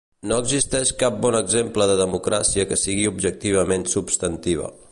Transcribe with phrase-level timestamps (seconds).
[0.29, 4.73] No existeix cap bon exemple de democràcia que sigui objectivament substantiva.